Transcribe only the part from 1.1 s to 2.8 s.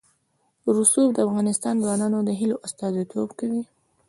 د افغان ځوانانو د هیلو